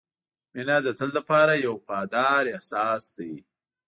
•مینه 0.53 0.77
د 0.85 0.87
تل 0.99 1.09
لپاره 1.17 1.53
یو 1.65 1.73
وفادار 1.79 2.43
احساس 2.55 3.03
دی. 3.17 3.33